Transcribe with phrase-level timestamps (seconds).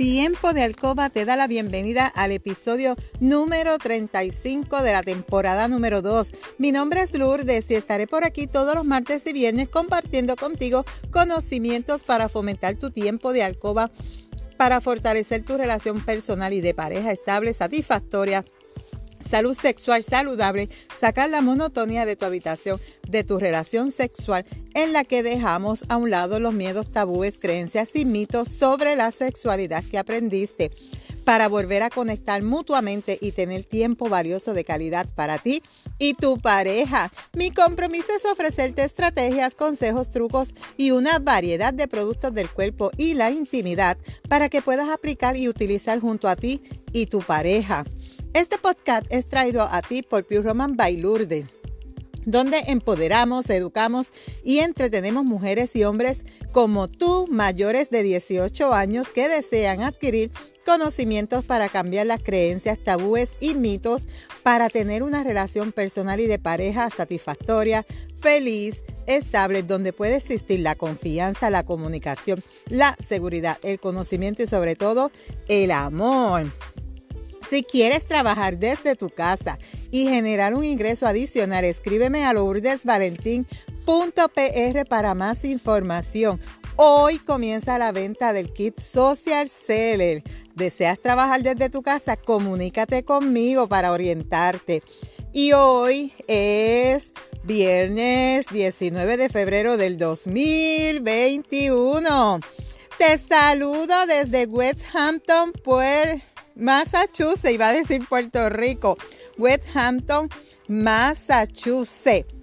[0.00, 6.00] Tiempo de Alcoba te da la bienvenida al episodio número 35 de la temporada número
[6.00, 6.32] 2.
[6.56, 10.86] Mi nombre es Lourdes y estaré por aquí todos los martes y viernes compartiendo contigo
[11.10, 13.90] conocimientos para fomentar tu tiempo de alcoba,
[14.56, 18.46] para fortalecer tu relación personal y de pareja estable, satisfactoria
[19.30, 20.68] salud sexual saludable,
[20.98, 24.44] sacar la monotonía de tu habitación, de tu relación sexual,
[24.74, 29.12] en la que dejamos a un lado los miedos, tabúes, creencias y mitos sobre la
[29.12, 30.72] sexualidad que aprendiste
[31.24, 35.62] para volver a conectar mutuamente y tener tiempo valioso de calidad para ti
[35.98, 37.12] y tu pareja.
[37.34, 43.14] Mi compromiso es ofrecerte estrategias, consejos, trucos y una variedad de productos del cuerpo y
[43.14, 43.96] la intimidad
[44.28, 46.62] para que puedas aplicar y utilizar junto a ti
[46.92, 47.84] y tu pareja.
[48.32, 51.02] Este podcast es traído a ti por Pure Roman by
[52.26, 54.08] donde empoderamos, educamos
[54.44, 56.20] y entretenemos mujeres y hombres
[56.52, 60.30] como tú, mayores de 18 años, que desean adquirir
[60.64, 64.04] conocimientos para cambiar las creencias, tabúes y mitos
[64.44, 67.84] para tener una relación personal y de pareja satisfactoria,
[68.20, 74.76] feliz, estable, donde puede existir la confianza, la comunicación, la seguridad, el conocimiento y sobre
[74.76, 75.10] todo
[75.48, 76.52] el amor.
[77.50, 79.58] Si quieres trabajar desde tu casa
[79.90, 86.40] y generar un ingreso adicional, escríbeme a lourdesvalentín.pr para más información.
[86.76, 90.22] Hoy comienza la venta del kit Social Seller.
[90.54, 92.16] ¿Deseas trabajar desde tu casa?
[92.16, 94.84] Comunícate conmigo para orientarte.
[95.32, 97.10] Y hoy es
[97.42, 102.38] viernes 19 de febrero del 2021.
[102.96, 106.29] Te saludo desde West Hampton, Puerto
[106.60, 108.96] Massachusetts, iba a decir Puerto Rico,
[109.38, 110.28] West Hampton,
[110.68, 112.34] Massachusetts.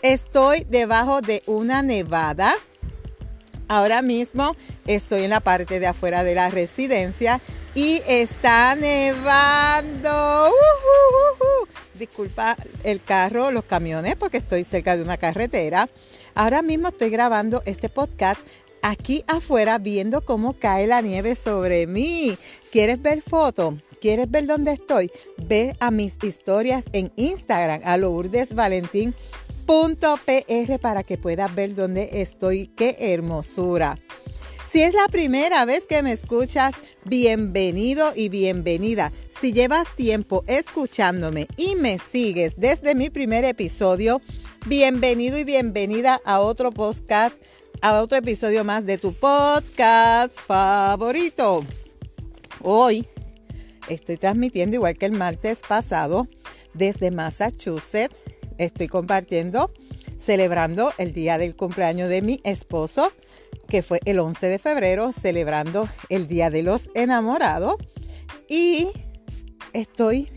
[0.00, 2.54] Estoy debajo de una nevada.
[3.66, 7.40] Ahora mismo estoy en la parte de afuera de la residencia
[7.74, 10.50] y está nevando.
[11.94, 15.88] Disculpa el carro, los camiones, porque estoy cerca de una carretera.
[16.34, 18.40] Ahora mismo estoy grabando este podcast
[18.82, 22.36] aquí afuera viendo cómo cae la nieve sobre mí.
[22.70, 23.74] ¿Quieres ver fotos?
[24.00, 25.10] ¿Quieres ver dónde estoy?
[25.36, 32.68] Ve a mis historias en Instagram, a lourdesvalentín.pr para que puedas ver dónde estoy.
[32.68, 33.98] ¡Qué hermosura!
[34.70, 36.74] Si es la primera vez que me escuchas,
[37.06, 39.12] bienvenido y bienvenida.
[39.28, 44.20] Si llevas tiempo escuchándome y me sigues desde mi primer episodio,
[44.66, 47.34] bienvenido y bienvenida a otro podcast
[47.82, 51.64] a otro episodio más de tu podcast favorito.
[52.60, 53.06] Hoy
[53.88, 56.28] estoy transmitiendo igual que el martes pasado
[56.74, 58.14] desde Massachusetts.
[58.58, 59.72] Estoy compartiendo,
[60.18, 63.12] celebrando el día del cumpleaños de mi esposo,
[63.68, 67.76] que fue el 11 de febrero, celebrando el Día de los Enamorados.
[68.48, 68.88] Y
[69.72, 70.28] estoy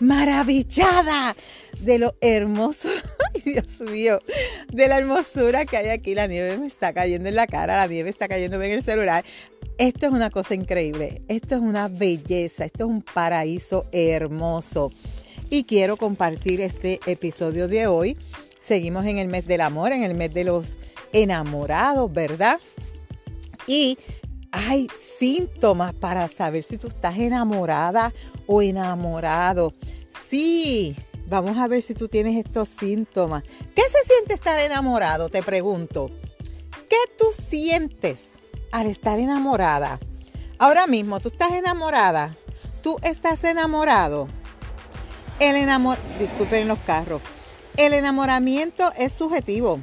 [0.00, 1.34] maravillada
[1.80, 2.88] de lo hermoso
[3.44, 4.18] Dios mío,
[4.72, 6.14] de la hermosura que hay aquí.
[6.14, 9.24] La nieve me está cayendo en la cara, la nieve está cayendo en el celular.
[9.78, 14.90] Esto es una cosa increíble, esto es una belleza, esto es un paraíso hermoso.
[15.50, 18.16] Y quiero compartir este episodio de hoy.
[18.58, 20.78] Seguimos en el mes del amor, en el mes de los
[21.12, 22.58] enamorados, ¿verdad?
[23.66, 23.98] Y
[24.50, 24.88] hay
[25.18, 28.12] síntomas para saber si tú estás enamorada
[28.46, 29.74] o enamorado.
[30.28, 30.96] Sí,
[31.28, 33.42] Vamos a ver si tú tienes estos síntomas.
[33.74, 35.28] ¿Qué se siente estar enamorado?
[35.28, 36.10] Te pregunto.
[36.88, 38.28] ¿Qué tú sientes
[38.72, 40.00] al estar enamorada?
[40.58, 42.34] Ahora mismo, tú estás enamorada.
[42.82, 44.26] Tú estás enamorado.
[45.38, 45.98] El enamor...
[46.18, 47.20] Disculpen los carros.
[47.76, 49.80] El enamoramiento es subjetivo.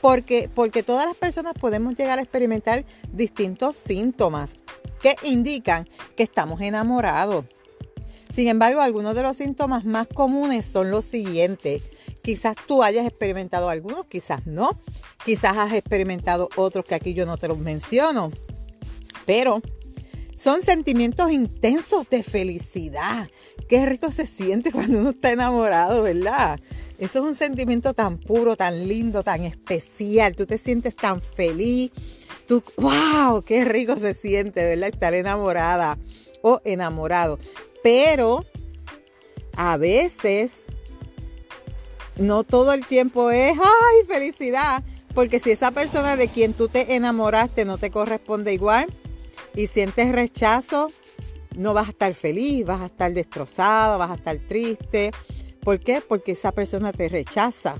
[0.00, 4.56] Porque, porque todas las personas podemos llegar a experimentar distintos síntomas
[5.00, 7.44] que indican que estamos enamorados.
[8.32, 11.82] Sin embargo, algunos de los síntomas más comunes son los siguientes.
[12.22, 14.80] Quizás tú hayas experimentado algunos, quizás no.
[15.22, 18.32] Quizás has experimentado otros que aquí yo no te los menciono.
[19.26, 19.60] Pero
[20.34, 23.28] son sentimientos intensos de felicidad.
[23.68, 26.58] Qué rico se siente cuando uno está enamorado, ¿verdad?
[26.98, 30.34] Eso es un sentimiento tan puro, tan lindo, tan especial.
[30.34, 31.90] Tú te sientes tan feliz.
[32.46, 34.88] Tú, wow, qué rico se siente, ¿verdad?
[34.88, 35.98] Estar enamorada
[36.42, 37.38] o enamorado.
[37.82, 38.44] Pero
[39.56, 40.52] a veces
[42.16, 44.82] no todo el tiempo es, ay, felicidad.
[45.14, 48.86] Porque si esa persona de quien tú te enamoraste no te corresponde igual
[49.54, 50.90] y sientes rechazo,
[51.56, 55.10] no vas a estar feliz, vas a estar destrozada, vas a estar triste.
[55.60, 56.00] ¿Por qué?
[56.00, 57.76] Porque esa persona te rechaza.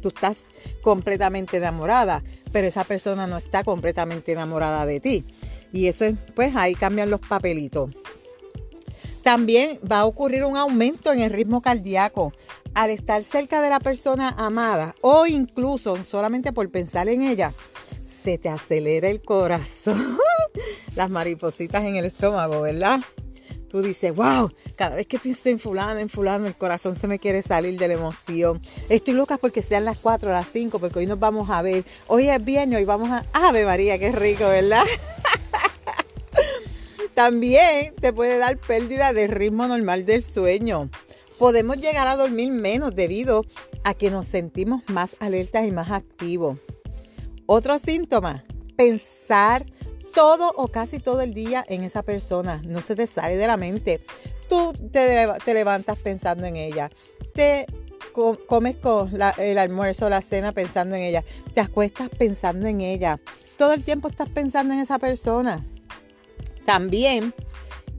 [0.00, 0.38] Tú estás
[0.80, 2.22] completamente enamorada,
[2.52, 5.24] pero esa persona no está completamente enamorada de ti.
[5.72, 7.90] Y eso es, pues ahí cambian los papelitos.
[9.22, 12.32] También va a ocurrir un aumento en el ritmo cardíaco
[12.74, 17.52] al estar cerca de la persona amada o incluso solamente por pensar en ella,
[18.22, 20.18] se te acelera el corazón,
[20.94, 23.00] las maripositas en el estómago, ¿verdad?
[23.70, 27.20] Tú dices, wow, cada vez que pienso en fulano, en fulano, el corazón se me
[27.20, 28.60] quiere salir de la emoción.
[28.88, 31.84] Estoy loca porque sean las 4 o las 5, porque hoy nos vamos a ver.
[32.08, 33.24] Hoy es viernes, hoy vamos a...
[33.32, 34.82] Ave María, qué rico, ¿verdad?
[37.22, 40.88] También te puede dar pérdida de ritmo normal del sueño.
[41.38, 43.44] Podemos llegar a dormir menos debido
[43.84, 46.58] a que nos sentimos más alertas y más activos.
[47.44, 48.42] Otro síntoma,
[48.74, 49.66] pensar
[50.14, 52.62] todo o casi todo el día en esa persona.
[52.64, 54.00] No se te sale de la mente.
[54.48, 56.90] Tú te, levantas pensando en ella.
[57.34, 57.66] Te
[58.46, 61.22] comes con el almuerzo la cena pensando en ella.
[61.52, 63.20] Te acuestas pensando en ella.
[63.58, 65.62] Todo el tiempo estás pensando en esa persona.
[66.70, 67.34] También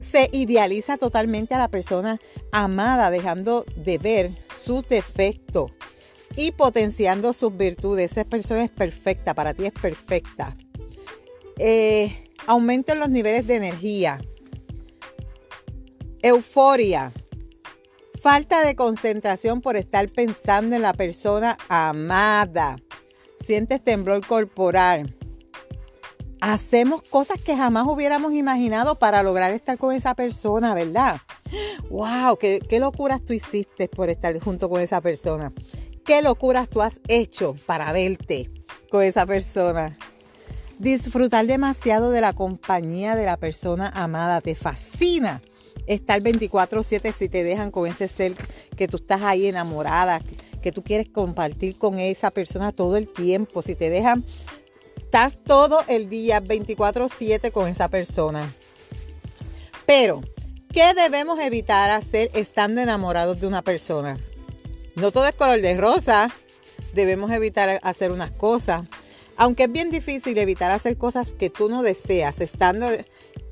[0.00, 2.18] se idealiza totalmente a la persona
[2.52, 5.72] amada, dejando de ver sus defectos
[6.36, 8.12] y potenciando sus virtudes.
[8.12, 10.56] Esa persona es perfecta, para ti es perfecta.
[11.58, 14.22] Eh, aumento en los niveles de energía,
[16.22, 17.12] euforia,
[18.22, 22.76] falta de concentración por estar pensando en la persona amada,
[23.44, 25.14] sientes temblor corporal.
[26.44, 31.20] Hacemos cosas que jamás hubiéramos imaginado para lograr estar con esa persona, ¿verdad?
[31.88, 32.36] ¡Wow!
[32.36, 35.52] ¿Qué, locuras tú hiciste por estar junto con esa persona?
[36.04, 38.50] ¿Qué locuras tú has hecho para verte
[38.90, 39.96] con esa persona?
[40.80, 44.40] Disfrutar demasiado de la compañía de la persona amada.
[44.40, 45.40] Te fascina
[45.86, 48.34] estar 24/7 si te dejan con ese ser
[48.76, 50.20] que tú estás ahí enamorada,
[50.60, 53.62] que tú quieres compartir con esa persona todo el tiempo.
[53.62, 54.24] Si te dejan,
[55.12, 58.50] estás todo el día 24/7 con esa persona.
[59.84, 60.22] Pero,
[60.72, 64.18] ¿qué debemos evitar hacer estando enamorados de una persona?
[64.94, 66.30] No todo es color de rosa.
[66.94, 68.86] Debemos evitar hacer unas cosas
[69.36, 72.88] aunque es bien difícil evitar hacer cosas que tú no deseas estando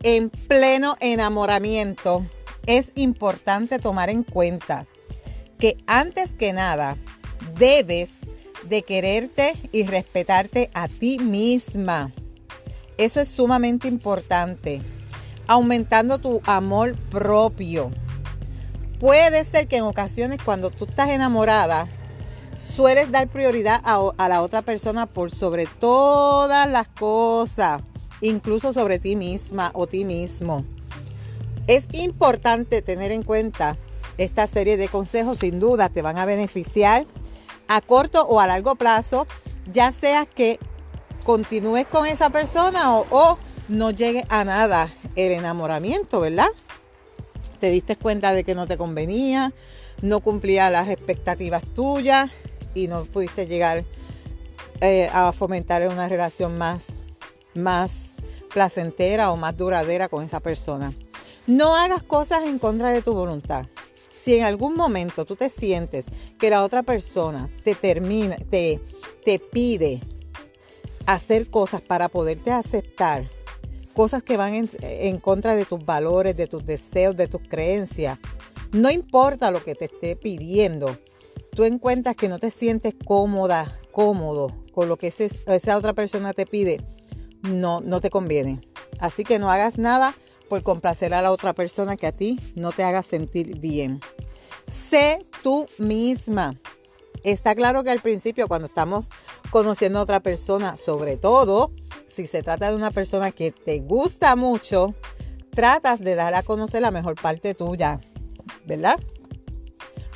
[0.03, 2.25] en pleno enamoramiento,
[2.67, 4.87] es importante tomar en cuenta
[5.59, 6.97] que antes que nada
[7.59, 8.13] debes
[8.70, 12.12] de quererte y respetarte a ti misma.
[12.96, 14.81] Eso es sumamente importante.
[15.49, 17.90] Aumentando tu amor propio.
[19.00, 21.88] Puede ser que en ocasiones cuando tú estás enamorada,
[22.56, 27.82] sueles dar prioridad a, la otra persona por sobre todas las cosas,
[28.20, 30.64] incluso sobre ti misma o ti mismo.
[31.67, 33.76] Es importante tener en cuenta
[34.19, 37.06] esta serie de consejos, sin duda te van a beneficiar
[37.70, 39.26] a corto o a largo plazo,
[39.72, 40.58] ya sea que
[41.25, 43.38] continúes con esa persona o,
[43.69, 46.49] no llegue a nada el enamoramiento, ¿verdad?
[47.61, 49.52] Te diste cuenta de que no te convenía,
[50.02, 52.31] no cumplía las expectativas tuyas,
[52.75, 53.84] y no pudiste llegar
[54.81, 56.88] eh, a fomentar una relación más,
[57.55, 58.11] más
[58.52, 60.93] placentera o más duradera con esa persona.
[61.46, 63.67] No hagas cosas en contra de tu voluntad.
[64.20, 66.05] Si en algún momento tú te sientes
[66.38, 68.78] que la otra persona te termina, te,
[69.25, 70.02] te pide
[71.06, 73.31] hacer cosas para poderte aceptar,
[73.94, 78.19] cosas que van en, en, contra de tus valores, de tus deseos, de tus creencias,
[78.72, 80.98] no importa lo que te esté pidiendo,
[81.53, 86.44] tú encuentras que no te sientes cómoda, cómodo con lo que esa otra persona te
[86.44, 86.84] pide,
[87.43, 88.60] no, no te conviene.
[88.98, 90.15] Así que no hagas nada
[90.51, 94.01] por complacer a la otra persona que a ti no te haga sentir bien.
[94.67, 96.61] Sé tú misma.
[97.23, 99.09] Está claro que al principio cuando estamos
[99.51, 101.73] conociendo a otra persona, sobre todo
[102.07, 104.95] si se trata de una persona que te gusta mucho,
[105.55, 108.01] tratas de dar a conocer la mejor parte tuya,
[108.67, 108.99] ¿verdad?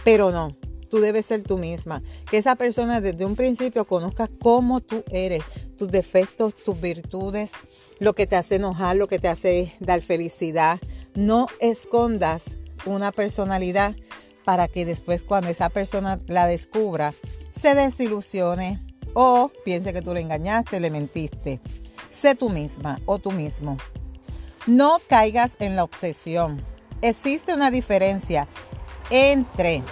[0.03, 0.57] Pero no,
[0.91, 2.03] tú debes ser tú misma.
[2.29, 5.45] Que esa persona desde un principio conozca cómo tú eres,
[5.77, 7.53] tus defectos, tus virtudes,
[7.99, 10.81] lo que te hace enojar, lo que te hace dar felicidad.
[11.15, 12.45] No escondas
[12.87, 13.95] una personalidad
[14.45, 17.15] para que después cuando esa persona la descubra,
[17.51, 21.61] se desilusione o piense que tú le engañaste, le mentiste.
[22.11, 23.77] Sé tú misma o tú mismo.
[24.67, 26.63] No caigas en la obsesión.
[27.01, 28.49] Existe una diferencia
[29.11, 29.83] entre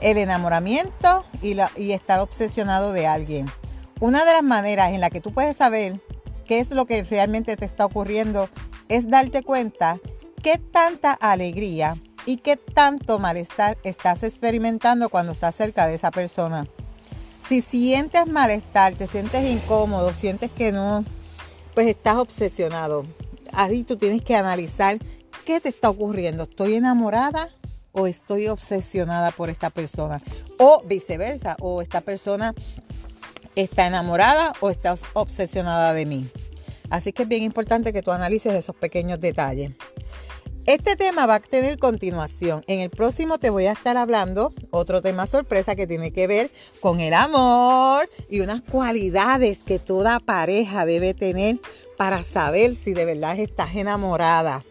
[0.00, 3.46] el enamoramiento y, la, y estar obsesionado de alguien.
[4.00, 6.00] Una de las maneras en la que tú puedes saber
[6.46, 8.48] qué es lo que realmente te está ocurriendo
[8.88, 9.98] es darte cuenta
[10.42, 16.66] qué tanta alegría y qué tanto malestar estás experimentando cuando estás cerca de esa persona.
[17.46, 21.04] Si sientes malestar, te sientes incómodo, sientes que no,
[21.74, 23.04] pues estás obsesionado.
[23.52, 24.98] Ahí tú tienes que analizar
[25.44, 26.44] qué te está ocurriendo.
[26.44, 27.50] ¿Estoy enamorada
[27.92, 30.22] o estoy obsesionada por esta persona?
[30.58, 32.54] O viceversa, o esta persona
[33.56, 36.28] está enamorada o está obsesionada de mí.
[36.90, 39.72] Así que es bien importante que tú analices esos pequeños detalles.
[40.66, 42.62] Este tema va a tener continuación.
[42.66, 46.50] En el próximo te voy a estar hablando otro tema sorpresa que tiene que ver
[46.80, 51.58] con el amor y unas cualidades que toda pareja debe tener
[51.96, 54.62] para saber si de verdad estás enamorada.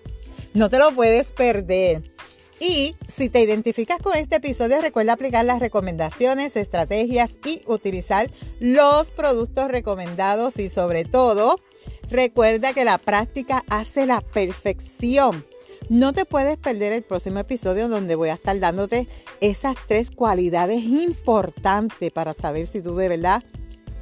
[0.53, 2.03] No te lo puedes perder.
[2.59, 9.11] Y si te identificas con este episodio, recuerda aplicar las recomendaciones, estrategias y utilizar los
[9.11, 11.55] productos recomendados y sobre todo,
[12.09, 15.45] recuerda que la práctica hace la perfección.
[15.87, 19.07] No te puedes perder el próximo episodio donde voy a estar dándote
[19.39, 23.43] esas tres cualidades importantes para saber si tú de verdad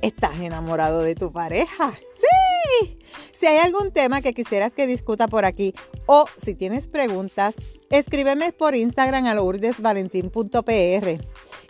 [0.01, 1.92] estás enamorado de tu pareja.
[1.92, 2.98] Sí.
[3.32, 5.74] Si hay algún tema que quisieras que discuta por aquí
[6.06, 7.56] o si tienes preguntas,
[7.89, 11.25] escríbeme por Instagram a lourdesvalentín.pr.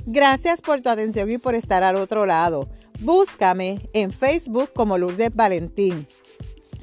[0.05, 2.69] Gracias por tu atención y por estar al otro lado.
[2.99, 6.07] Búscame en Facebook como Lourdes Valentín.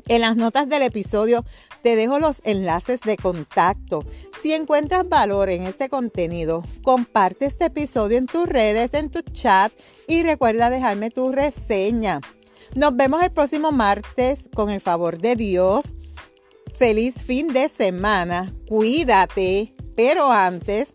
[0.06, 1.44] En las notas del episodio
[1.84, 4.06] te dejo los enlaces de contacto.
[4.42, 9.70] Si encuentras valor en este contenido, comparte este episodio en tus redes, en tu chat
[10.08, 12.22] y recuerda dejarme tu reseña.
[12.74, 15.94] Nos vemos el próximo martes con el favor de Dios.
[16.72, 18.50] Feliz fin de semana.
[18.66, 19.74] Cuídate.
[19.94, 20.88] Pero antes,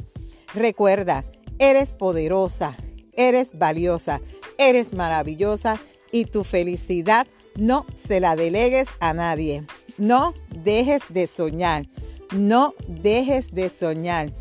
[0.55, 1.23] recuerda,
[1.59, 2.75] eres poderosa,
[3.13, 4.21] eres valiosa,
[4.57, 5.79] eres maravillosa
[6.11, 9.67] y tu felicidad no se la delegues a nadie.
[9.99, 11.85] No dejes de soñar.
[12.31, 14.33] No dejes de soñar.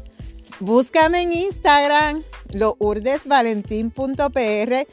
[0.60, 2.22] Búscame en Instagram,
[2.52, 4.86] lourdesvalentín.pr.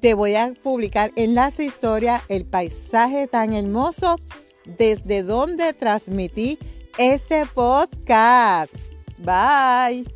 [0.00, 4.16] Te voy a publicar en las historias el paisaje tan hermoso
[4.64, 6.58] desde donde transmití
[6.98, 8.70] este podcast.
[9.18, 10.15] Bye.